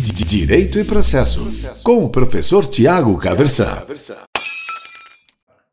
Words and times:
Direito 0.00 0.78
e 0.78 0.84
Processo, 0.84 1.50
com 1.82 2.04
o 2.04 2.08
professor 2.08 2.64
Tiago 2.64 3.18
Caversan. 3.18 3.84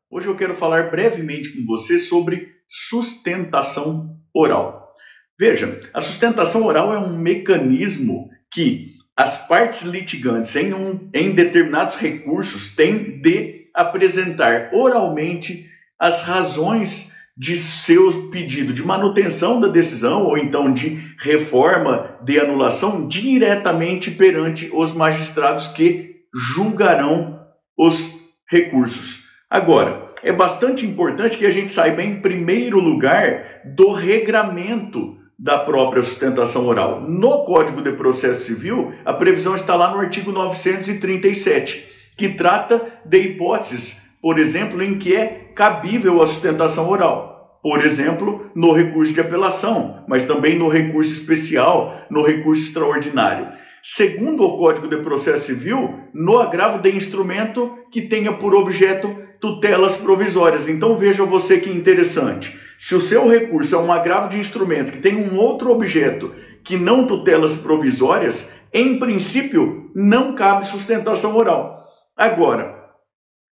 Hoje 0.09 0.27
eu 0.27 0.35
quero 0.35 0.55
falar 0.55 0.89
brevemente 0.89 1.49
com 1.49 1.63
você 1.67 1.99
sobre 1.99 2.47
sustentação 2.67 4.17
oral. 4.33 4.95
Veja, 5.39 5.79
a 5.93 6.01
sustentação 6.01 6.65
oral 6.65 6.91
é 6.91 6.97
um 6.97 7.15
mecanismo 7.15 8.29
que 8.51 8.95
as 9.15 9.47
partes 9.47 9.83
litigantes 9.83 10.55
em, 10.55 10.73
um, 10.73 11.07
em 11.13 11.35
determinados 11.35 11.95
recursos 11.97 12.75
têm 12.75 13.21
de 13.21 13.69
apresentar 13.75 14.71
oralmente 14.73 15.67
as 15.99 16.23
razões 16.23 17.11
de 17.37 17.57
seu 17.57 18.29
pedido 18.29 18.73
de 18.73 18.83
manutenção 18.83 19.59
da 19.59 19.67
decisão 19.67 20.23
ou 20.23 20.37
então 20.37 20.73
de 20.73 21.03
reforma 21.19 22.17
de 22.23 22.39
anulação 22.39 23.07
diretamente 23.07 24.11
perante 24.11 24.69
os 24.73 24.93
magistrados 24.93 25.67
que 25.67 26.15
julgarão 26.33 27.39
os 27.77 28.09
recursos. 28.49 29.25
Agora, 29.49 30.13
é 30.23 30.31
bastante 30.31 30.85
importante 30.85 31.37
que 31.37 31.45
a 31.45 31.51
gente 31.51 31.71
saiba, 31.71 32.01
em 32.01 32.21
primeiro 32.21 32.79
lugar, 32.79 33.61
do 33.65 33.91
regramento 33.91 35.17
da 35.37 35.59
própria 35.59 36.01
sustentação 36.01 36.65
oral. 36.65 37.01
No 37.01 37.43
Código 37.43 37.81
de 37.81 37.91
Processo 37.91 38.45
Civil, 38.45 38.93
a 39.03 39.13
previsão 39.13 39.53
está 39.53 39.75
lá 39.75 39.91
no 39.91 39.99
artigo 39.99 40.31
937, 40.31 41.85
que 42.15 42.29
trata 42.29 42.99
de 43.03 43.19
hipóteses, 43.19 44.04
por 44.25 44.39
exemplo, 44.39 44.81
em 44.81 44.97
que 44.97 45.15
é 45.15 45.51
cabível 45.53 46.19
a 46.19 46.25
sustentação 46.25 46.89
oral. 46.89 47.59
Por 47.61 47.85
exemplo, 47.85 48.49
no 48.55 48.71
recurso 48.71 49.13
de 49.13 49.21
apelação, 49.21 50.03
mas 50.07 50.23
também 50.23 50.57
no 50.57 50.67
recurso 50.67 51.13
especial, 51.13 51.95
no 52.09 52.23
recurso 52.23 52.63
extraordinário. 52.63 53.49
Segundo 53.83 54.41
o 54.41 54.57
Código 54.57 54.87
de 54.87 54.97
Processo 54.97 55.45
Civil, 55.45 55.93
no 56.11 56.39
agravo 56.39 56.81
de 56.81 56.89
instrumento 56.89 57.71
que 57.91 58.01
tenha 58.01 58.33
por 58.33 58.55
objeto 58.55 59.15
tutelas 59.39 59.95
provisórias. 59.95 60.67
Então 60.67 60.97
veja 60.97 61.23
você 61.23 61.59
que 61.59 61.69
interessante. 61.69 62.57
Se 62.79 62.95
o 62.95 62.99
seu 62.99 63.29
recurso 63.29 63.75
é 63.75 63.77
um 63.77 63.91
agravo 63.91 64.27
de 64.27 64.39
instrumento 64.39 64.91
que 64.91 65.01
tem 65.01 65.15
um 65.15 65.37
outro 65.37 65.69
objeto 65.69 66.31
que 66.63 66.77
não 66.77 67.05
tutelas 67.05 67.55
provisórias, 67.55 68.51
em 68.73 68.97
princípio 68.97 69.91
não 69.93 70.33
cabe 70.33 70.65
sustentação 70.65 71.37
oral. 71.37 71.85
Agora, 72.17 72.74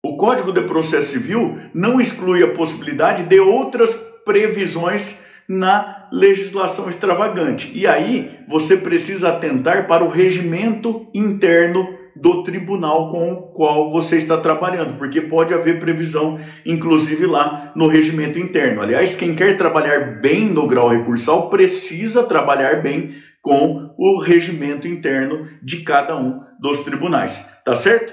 o 0.02 0.16
Código 0.16 0.52
de 0.52 0.62
Processo 0.62 1.10
Civil 1.10 1.58
não 1.74 2.00
exclui 2.00 2.42
a 2.42 2.52
possibilidade 2.52 3.24
de 3.24 3.38
outras 3.38 3.94
previsões 4.24 5.24
na 5.48 6.08
legislação 6.12 6.88
extravagante. 6.88 7.70
E 7.74 7.86
aí 7.86 8.38
você 8.48 8.76
precisa 8.76 9.28
atentar 9.28 9.86
para 9.86 10.04
o 10.04 10.08
regimento 10.08 11.08
interno 11.12 11.98
do 12.16 12.42
tribunal 12.42 13.10
com 13.10 13.32
o 13.32 13.36
qual 13.52 13.90
você 13.90 14.16
está 14.16 14.36
trabalhando, 14.36 14.96
porque 14.96 15.20
pode 15.20 15.54
haver 15.54 15.78
previsão, 15.78 16.38
inclusive 16.64 17.26
lá 17.26 17.72
no 17.74 17.86
regimento 17.86 18.38
interno. 18.38 18.82
Aliás, 18.82 19.14
quem 19.14 19.34
quer 19.34 19.56
trabalhar 19.56 20.20
bem 20.20 20.48
no 20.48 20.66
grau 20.66 20.88
recursal 20.88 21.50
precisa 21.50 22.22
trabalhar 22.22 22.82
bem 22.82 23.14
com 23.42 23.94
o 23.98 24.18
regimento 24.20 24.86
interno 24.86 25.46
de 25.62 25.78
cada 25.78 26.16
um 26.16 26.40
dos 26.60 26.80
tribunais, 26.84 27.48
tá 27.64 27.74
certo? 27.74 28.12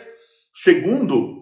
Segundo 0.54 1.37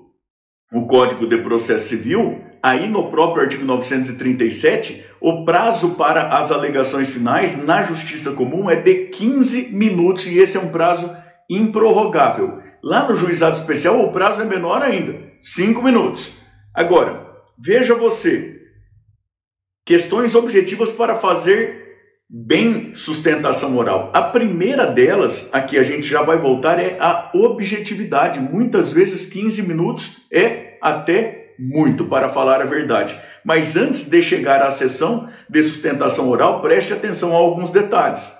o 0.75 0.85
Código 0.87 1.25
de 1.25 1.37
Processo 1.37 1.87
Civil, 1.87 2.41
aí 2.61 2.85
no 2.85 3.09
próprio 3.09 3.43
artigo 3.43 3.63
937, 3.63 5.05
o 5.21 5.45
prazo 5.45 5.91
para 5.91 6.37
as 6.37 6.51
alegações 6.51 7.09
finais 7.09 7.63
na 7.63 7.81
Justiça 7.81 8.33
Comum 8.33 8.69
é 8.69 8.75
de 8.75 9.05
15 9.05 9.69
minutos 9.71 10.27
e 10.27 10.37
esse 10.37 10.57
é 10.57 10.59
um 10.59 10.67
prazo 10.67 11.15
improrrogável. 11.49 12.59
Lá 12.83 13.07
no 13.07 13.15
Juizado 13.15 13.55
Especial, 13.55 14.01
o 14.01 14.11
prazo 14.11 14.41
é 14.41 14.43
menor 14.43 14.81
ainda, 14.81 15.17
5 15.41 15.81
minutos. 15.81 16.33
Agora, 16.73 17.25
veja 17.57 17.95
você, 17.95 18.59
questões 19.85 20.35
objetivas 20.35 20.91
para 20.91 21.15
fazer 21.15 21.85
bem 22.29 22.93
sustentação 22.95 23.77
oral. 23.77 24.11
A 24.13 24.21
primeira 24.21 24.85
delas, 24.85 25.49
aqui 25.53 25.77
a 25.77 25.83
gente 25.83 26.07
já 26.07 26.21
vai 26.21 26.37
voltar, 26.37 26.79
é 26.79 26.97
a 26.99 27.31
objetividade. 27.33 28.39
Muitas 28.39 28.91
vezes 28.91 29.25
15 29.27 29.63
minutos 29.63 30.17
é 30.29 30.74
até 30.85 31.55
muito 31.57 32.05
para 32.05 32.29
falar 32.29 32.61
a 32.61 32.65
verdade. 32.65 33.19
Mas 33.43 33.75
antes 33.75 34.07
de 34.07 34.21
chegar 34.21 34.61
à 34.61 34.69
sessão 34.69 35.27
de 35.49 35.63
sustentação 35.63 36.29
oral, 36.29 36.61
preste 36.61 36.93
atenção 36.93 37.33
a 37.33 37.37
alguns 37.37 37.71
detalhes. 37.71 38.33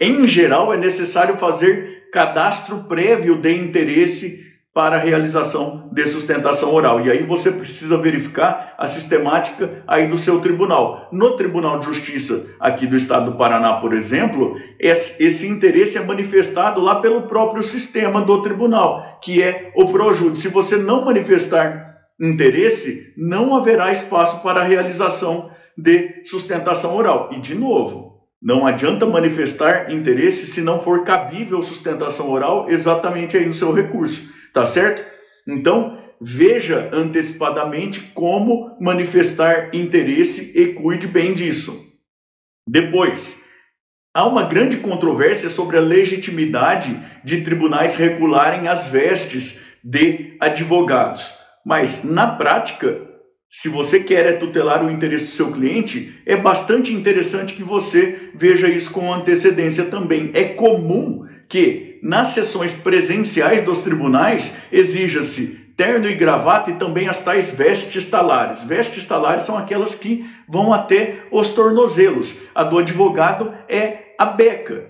Em 0.00 0.26
geral, 0.26 0.72
é 0.72 0.78
necessário 0.78 1.36
fazer 1.36 2.08
cadastro 2.10 2.84
prévio 2.84 3.36
de 3.36 3.54
interesse 3.54 4.48
para 4.72 4.96
a 4.96 4.98
realização 5.00 5.90
de 5.92 6.06
sustentação 6.06 6.72
oral. 6.72 7.04
E 7.04 7.10
aí 7.10 7.24
você 7.24 7.50
precisa 7.50 7.96
verificar 7.96 8.74
a 8.78 8.86
sistemática 8.86 9.82
aí 9.86 10.06
do 10.06 10.16
seu 10.16 10.40
tribunal. 10.40 11.08
No 11.12 11.36
Tribunal 11.36 11.80
de 11.80 11.86
Justiça 11.86 12.46
aqui 12.60 12.86
do 12.86 12.96
Estado 12.96 13.32
do 13.32 13.36
Paraná, 13.36 13.74
por 13.74 13.92
exemplo, 13.92 14.56
esse 14.78 15.48
interesse 15.48 15.98
é 15.98 16.04
manifestado 16.04 16.80
lá 16.80 17.00
pelo 17.00 17.22
próprio 17.22 17.62
sistema 17.62 18.22
do 18.22 18.42
tribunal, 18.42 19.18
que 19.20 19.42
é 19.42 19.72
o 19.74 19.86
Projude. 19.86 20.38
Se 20.38 20.48
você 20.48 20.76
não 20.76 21.04
manifestar 21.04 21.89
interesse, 22.20 23.14
não 23.16 23.56
haverá 23.56 23.90
espaço 23.90 24.42
para 24.42 24.60
a 24.60 24.64
realização 24.64 25.50
de 25.76 26.22
sustentação 26.24 26.94
oral. 26.96 27.30
E 27.32 27.40
de 27.40 27.54
novo, 27.54 28.20
não 28.42 28.66
adianta 28.66 29.06
manifestar 29.06 29.90
interesse 29.90 30.46
se 30.46 30.60
não 30.60 30.78
for 30.78 31.04
cabível 31.04 31.62
sustentação 31.62 32.30
oral 32.30 32.66
exatamente 32.68 33.36
aí 33.36 33.46
no 33.46 33.54
seu 33.54 33.72
recurso 33.72 34.28
tá 34.52 34.66
certo? 34.66 35.04
Então, 35.46 35.98
veja 36.20 36.90
antecipadamente 36.92 38.00
como 38.14 38.76
manifestar 38.80 39.70
interesse 39.74 40.52
e 40.58 40.74
cuide 40.74 41.06
bem 41.06 41.32
disso. 41.34 41.88
Depois, 42.66 43.42
há 44.14 44.26
uma 44.26 44.44
grande 44.44 44.78
controvérsia 44.78 45.48
sobre 45.48 45.76
a 45.76 45.80
legitimidade 45.80 47.00
de 47.24 47.42
tribunais 47.42 47.96
regularem 47.96 48.68
as 48.68 48.88
vestes 48.88 49.62
de 49.82 50.36
advogados. 50.40 51.39
Mas, 51.64 52.04
na 52.04 52.26
prática, 52.26 53.10
se 53.48 53.68
você 53.68 54.00
quer 54.00 54.26
é 54.26 54.32
tutelar 54.34 54.84
o 54.84 54.90
interesse 54.90 55.26
do 55.26 55.32
seu 55.32 55.50
cliente, 55.50 56.22
é 56.24 56.36
bastante 56.36 56.92
interessante 56.92 57.54
que 57.54 57.64
você 57.64 58.30
veja 58.34 58.68
isso 58.68 58.92
com 58.92 59.12
antecedência 59.12 59.86
também. 59.86 60.30
É 60.34 60.44
comum 60.44 61.26
que 61.48 61.98
nas 62.02 62.28
sessões 62.28 62.72
presenciais 62.72 63.62
dos 63.62 63.82
tribunais 63.82 64.56
exija-se 64.70 65.60
terno 65.76 66.06
e 66.06 66.14
gravata 66.14 66.70
e 66.70 66.76
também 66.76 67.08
as 67.08 67.24
tais 67.24 67.50
vestes 67.50 68.06
talares. 68.06 68.62
Vestes 68.62 69.04
talares 69.06 69.44
são 69.44 69.58
aquelas 69.58 69.94
que 69.94 70.30
vão 70.48 70.72
até 70.72 71.24
os 71.32 71.48
tornozelos. 71.48 72.36
A 72.54 72.62
do 72.62 72.78
advogado 72.78 73.52
é 73.68 74.14
a 74.18 74.26
beca. 74.26 74.88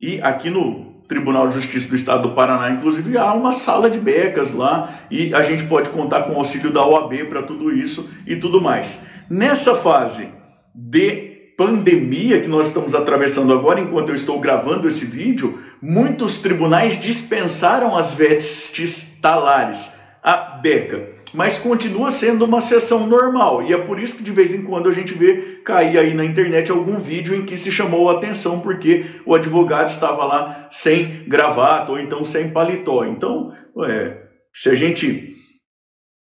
E 0.00 0.20
aqui 0.22 0.50
no 0.50 0.95
Tribunal 1.08 1.48
de 1.48 1.54
Justiça 1.54 1.88
do 1.88 1.96
Estado 1.96 2.28
do 2.28 2.34
Paraná, 2.34 2.70
inclusive, 2.70 3.16
há 3.16 3.32
uma 3.32 3.52
sala 3.52 3.88
de 3.88 3.98
becas 3.98 4.52
lá 4.52 5.00
e 5.10 5.34
a 5.34 5.42
gente 5.42 5.64
pode 5.64 5.90
contar 5.90 6.24
com 6.24 6.32
o 6.32 6.36
auxílio 6.36 6.72
da 6.72 6.84
OAB 6.84 7.28
para 7.28 7.42
tudo 7.42 7.72
isso 7.72 8.10
e 8.26 8.36
tudo 8.36 8.60
mais. 8.60 9.04
Nessa 9.30 9.74
fase 9.74 10.28
de 10.74 11.36
pandemia 11.56 12.40
que 12.40 12.48
nós 12.48 12.66
estamos 12.66 12.94
atravessando 12.94 13.52
agora, 13.52 13.80
enquanto 13.80 14.10
eu 14.10 14.14
estou 14.14 14.38
gravando 14.38 14.86
esse 14.86 15.06
vídeo, 15.06 15.58
muitos 15.80 16.38
tribunais 16.38 17.00
dispensaram 17.00 17.96
as 17.96 18.14
vestes 18.14 19.16
talares, 19.22 19.92
a 20.22 20.36
beca. 20.60 21.15
Mas 21.36 21.58
continua 21.58 22.10
sendo 22.10 22.46
uma 22.46 22.62
sessão 22.62 23.06
normal, 23.06 23.62
e 23.62 23.70
é 23.70 23.76
por 23.76 24.00
isso 24.00 24.16
que 24.16 24.22
de 24.22 24.32
vez 24.32 24.54
em 24.54 24.62
quando 24.62 24.88
a 24.88 24.92
gente 24.92 25.12
vê 25.12 25.60
cair 25.62 25.98
aí 25.98 26.14
na 26.14 26.24
internet 26.24 26.70
algum 26.70 26.96
vídeo 26.96 27.34
em 27.34 27.44
que 27.44 27.58
se 27.58 27.70
chamou 27.70 28.08
a 28.08 28.14
atenção 28.14 28.60
porque 28.60 29.04
o 29.26 29.34
advogado 29.34 29.90
estava 29.90 30.24
lá 30.24 30.66
sem 30.70 31.24
gravata 31.28 31.92
ou 31.92 32.00
então 32.00 32.24
sem 32.24 32.48
paletó. 32.48 33.04
Então, 33.04 33.52
é, 33.84 34.16
se 34.50 34.70
a 34.70 34.74
gente 34.74 35.36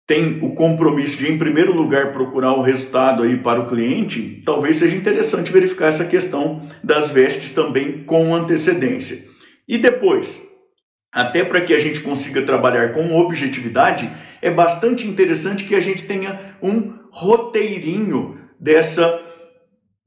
tem 0.07 0.39
o 0.41 0.55
compromisso 0.55 1.17
de, 1.17 1.29
em 1.29 1.37
primeiro 1.37 1.75
lugar, 1.75 2.13
procurar 2.13 2.53
o 2.53 2.61
resultado 2.61 3.23
aí 3.23 3.35
para 3.35 3.59
o 3.59 3.67
cliente, 3.67 4.41
talvez 4.45 4.77
seja 4.77 4.95
interessante 4.95 5.51
verificar 5.51 5.87
essa 5.87 6.05
questão 6.05 6.65
das 6.81 7.09
vestes 7.09 7.51
também 7.51 8.05
com 8.05 8.33
antecedência. 8.33 9.21
E 9.67 9.77
depois, 9.77 10.52
até 11.13 11.43
para 11.43 11.61
que 11.61 11.73
a 11.73 11.79
gente 11.79 11.99
consiga 11.99 12.41
trabalhar 12.41 12.91
com 12.91 13.15
objetividade, 13.15 14.11
é 14.41 14.49
bastante 14.49 15.07
interessante 15.07 15.63
que 15.63 15.75
a 15.75 15.79
gente 15.79 16.03
tenha 16.03 16.57
um 16.61 16.93
roteirinho 17.11 18.39
dessa, 18.59 19.21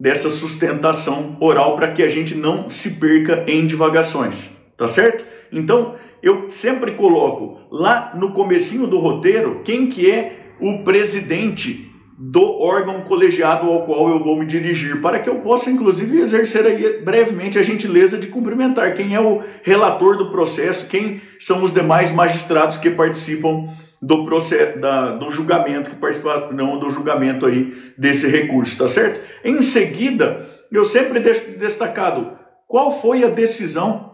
dessa 0.01 0.29
sustentação 0.29 1.37
oral 1.41 1.77
para 1.77 1.93
que 1.93 2.03
a 2.03 2.09
gente 2.09 2.35
não 2.35 2.69
se 2.69 2.97
perca 2.97 3.45
em 3.47 3.65
divagações, 3.67 4.51
tá 4.77 4.89
certo? 4.89 5.25
Então, 5.53 5.95
eu 6.21 6.51
sempre 6.51 6.93
coloco 6.93 7.61
lá 7.71 8.13
no 8.17 8.33
comecinho 8.33 8.87
do 8.89 8.99
roteiro 8.99 9.63
quem 9.65 9.87
que 9.87 10.11
é 10.11 10.55
o 10.61 10.83
presidente 10.83 11.93
do 12.19 12.59
órgão 12.61 13.03
colegiado 13.03 13.71
ao 13.71 13.85
qual 13.85 14.09
eu 14.09 14.19
vou 14.19 14.39
me 14.39 14.47
dirigir, 14.47 15.03
para 15.03 15.19
que 15.19 15.29
eu 15.29 15.37
possa, 15.41 15.71
inclusive, 15.71 16.21
exercer 16.21 16.65
aí 16.67 17.03
brevemente 17.03 17.59
a 17.59 17.63
gentileza 17.63 18.17
de 18.17 18.29
cumprimentar 18.29 18.95
quem 18.95 19.15
é 19.15 19.21
o 19.21 19.43
relator 19.63 20.17
do 20.17 20.31
processo, 20.31 20.89
quem 20.89 21.21
são 21.39 21.63
os 21.63 21.73
demais 21.73 22.11
magistrados 22.13 22.79
que 22.79 22.89
participam 22.91 23.69
do 24.01 24.25
processo, 24.25 24.79
da, 24.79 25.11
do 25.11 25.31
julgamento, 25.31 25.91
que 25.91 25.97
participarão 25.97 26.79
do 26.79 26.91
julgamento 26.91 27.45
aí 27.45 27.77
desse 27.99 28.27
recurso, 28.29 28.79
tá 28.79 28.89
certo? 28.89 29.21
Em 29.45 29.61
seguida, 29.61 30.49
eu 30.73 30.85
sempre 30.85 31.21
deixo 31.21 31.51
destacado 31.59 32.39
qual 32.67 32.91
foi 32.91 33.25
a 33.25 33.29
decisão 33.29 34.13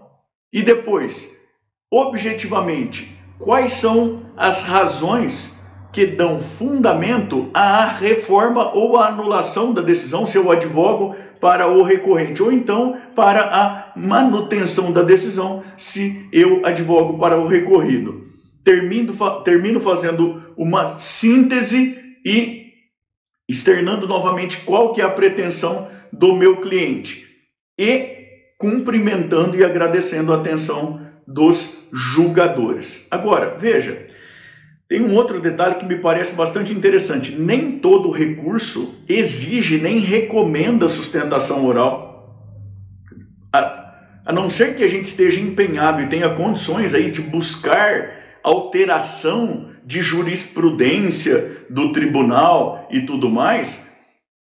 e 0.52 0.62
depois, 0.62 1.30
objetivamente, 1.90 3.16
quais 3.38 3.74
são 3.74 4.22
as 4.36 4.64
razões 4.64 5.61
que 5.92 6.06
dão 6.06 6.40
fundamento 6.40 7.50
à 7.52 7.86
reforma 7.86 8.74
ou 8.74 8.96
à 8.96 9.08
anulação 9.08 9.72
da 9.72 9.82
decisão 9.82 10.24
se 10.24 10.38
eu 10.38 10.50
advogo 10.50 11.14
para 11.40 11.68
o 11.68 11.82
recorrente, 11.82 12.42
ou 12.42 12.52
então 12.52 12.96
para 13.14 13.42
a 13.42 13.92
manutenção 13.96 14.92
da 14.92 15.02
decisão 15.02 15.62
se 15.76 16.28
eu 16.32 16.64
advogo 16.64 17.18
para 17.18 17.38
o 17.38 17.46
recorrido. 17.46 18.28
Termino, 18.64 19.12
termino 19.42 19.80
fazendo 19.80 20.42
uma 20.56 20.98
síntese 20.98 21.98
e 22.24 22.62
externando 23.48 24.06
novamente 24.06 24.58
qual 24.58 24.92
que 24.92 25.00
é 25.00 25.04
a 25.04 25.10
pretensão 25.10 25.88
do 26.12 26.34
meu 26.34 26.58
cliente 26.58 27.26
e 27.78 28.22
cumprimentando 28.56 29.56
e 29.56 29.64
agradecendo 29.64 30.32
a 30.32 30.36
atenção 30.36 31.04
dos 31.26 31.88
julgadores. 31.92 33.06
Agora, 33.10 33.56
veja, 33.58 34.06
tem 34.92 35.00
um 35.00 35.14
outro 35.14 35.40
detalhe 35.40 35.76
que 35.76 35.86
me 35.86 35.96
parece 35.96 36.34
bastante 36.34 36.70
interessante. 36.70 37.34
Nem 37.34 37.78
todo 37.78 38.10
recurso 38.10 38.94
exige 39.08 39.78
nem 39.78 40.00
recomenda 40.00 40.86
sustentação 40.86 41.64
oral. 41.64 42.36
A, 43.50 43.94
a 44.26 44.32
não 44.34 44.50
ser 44.50 44.76
que 44.76 44.84
a 44.84 44.86
gente 44.86 45.06
esteja 45.06 45.40
empenhado 45.40 46.02
e 46.02 46.08
tenha 46.08 46.28
condições 46.28 46.92
aí 46.92 47.10
de 47.10 47.22
buscar 47.22 48.38
alteração 48.44 49.70
de 49.82 50.02
jurisprudência 50.02 51.64
do 51.70 51.90
tribunal 51.90 52.86
e 52.90 53.00
tudo 53.00 53.30
mais, 53.30 53.90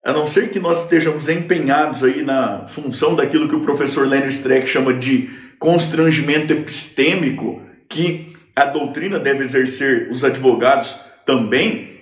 a 0.04 0.12
não 0.12 0.26
ser 0.26 0.50
que 0.50 0.58
nós 0.58 0.82
estejamos 0.82 1.28
empenhados 1.28 2.02
aí 2.02 2.22
na 2.24 2.66
função 2.66 3.14
daquilo 3.14 3.46
que 3.46 3.54
o 3.54 3.60
professor 3.60 4.04
Lênio 4.04 4.28
Streck 4.30 4.66
chama 4.66 4.92
de 4.94 5.30
constrangimento 5.60 6.52
epistêmico, 6.52 7.62
que 7.88 8.30
a 8.60 8.66
doutrina 8.66 9.18
deve 9.18 9.42
exercer 9.42 10.08
os 10.10 10.22
advogados 10.22 11.00
também, 11.24 11.98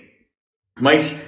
mas 0.80 1.22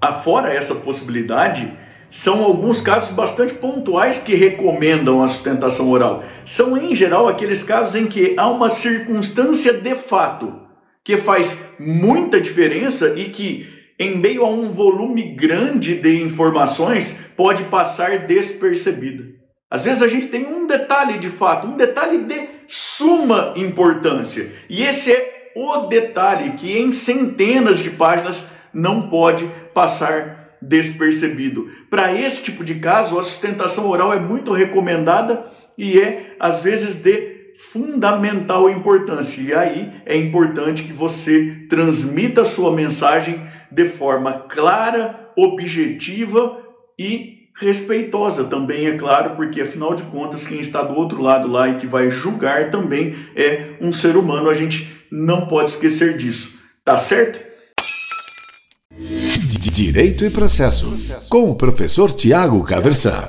afora 0.00 0.52
essa 0.52 0.76
possibilidade, 0.76 1.72
são 2.08 2.44
alguns 2.44 2.80
casos 2.80 3.10
bastante 3.10 3.54
pontuais 3.54 4.18
que 4.18 4.36
recomendam 4.36 5.22
a 5.22 5.26
sustentação 5.28 5.90
oral. 5.90 6.22
São, 6.44 6.76
em 6.76 6.94
geral, 6.94 7.26
aqueles 7.26 7.64
casos 7.64 7.96
em 7.96 8.06
que 8.06 8.34
há 8.36 8.48
uma 8.48 8.70
circunstância 8.70 9.72
de 9.72 9.96
fato 9.96 10.60
que 11.02 11.16
faz 11.16 11.70
muita 11.78 12.40
diferença 12.40 13.14
e 13.16 13.30
que, 13.30 13.68
em 13.98 14.16
meio 14.16 14.44
a 14.44 14.48
um 14.48 14.70
volume 14.70 15.34
grande 15.34 15.96
de 15.96 16.22
informações, 16.22 17.18
pode 17.36 17.64
passar 17.64 18.26
despercebida. 18.26 19.24
Às 19.68 19.84
vezes 19.84 20.02
a 20.02 20.08
gente 20.08 20.28
tem 20.28 20.46
um 20.46 20.68
detalhe 20.68 21.18
de 21.18 21.28
fato, 21.28 21.66
um 21.66 21.76
detalhe 21.76 22.18
de 22.18 22.53
suma 22.66 23.52
importância. 23.56 24.52
E 24.68 24.82
esse 24.82 25.12
é 25.12 25.52
o 25.56 25.86
detalhe 25.86 26.52
que 26.52 26.76
em 26.76 26.92
centenas 26.92 27.78
de 27.78 27.90
páginas 27.90 28.50
não 28.72 29.08
pode 29.08 29.48
passar 29.72 30.56
despercebido. 30.60 31.70
Para 31.90 32.12
esse 32.12 32.42
tipo 32.42 32.64
de 32.64 32.76
caso, 32.76 33.18
a 33.18 33.22
sustentação 33.22 33.88
oral 33.88 34.12
é 34.12 34.18
muito 34.18 34.52
recomendada 34.52 35.46
e 35.76 35.98
é 35.98 36.36
às 36.40 36.62
vezes 36.62 36.96
de 36.96 37.34
fundamental 37.56 38.68
importância. 38.68 39.40
E 39.40 39.54
aí 39.54 39.92
é 40.04 40.16
importante 40.16 40.82
que 40.82 40.92
você 40.92 41.66
transmita 41.68 42.42
a 42.42 42.46
sua 42.46 42.72
mensagem 42.72 43.46
de 43.70 43.86
forma 43.86 44.32
clara, 44.48 45.30
objetiva 45.36 46.58
e 46.98 47.33
respeitosa 47.56 48.44
também, 48.44 48.86
é 48.86 48.96
claro, 48.96 49.36
porque 49.36 49.60
afinal 49.60 49.94
de 49.94 50.02
contas, 50.04 50.46
quem 50.46 50.60
está 50.60 50.82
do 50.82 50.94
outro 50.94 51.22
lado 51.22 51.48
lá 51.48 51.68
e 51.68 51.76
que 51.76 51.86
vai 51.86 52.10
julgar 52.10 52.70
também 52.70 53.14
é 53.34 53.76
um 53.80 53.92
ser 53.92 54.16
humano, 54.16 54.50
a 54.50 54.54
gente 54.54 54.90
não 55.10 55.46
pode 55.46 55.70
esquecer 55.70 56.16
disso, 56.16 56.58
tá 56.84 56.96
certo? 56.96 57.40
Direito 59.72 60.24
e 60.24 60.30
processo, 60.30 60.96
com 61.28 61.50
o 61.50 61.56
professor 61.56 62.12
Tiago 62.12 62.62
Caversan. 62.64 63.28